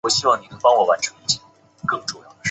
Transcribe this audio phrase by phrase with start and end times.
[0.03, 0.51] 政和三年
[0.99, 1.13] 升
[1.87, 2.25] 润州置。